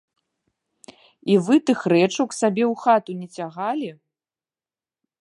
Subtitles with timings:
[1.33, 3.89] І вы тых рэчаў к сабе ў хату не цягалі?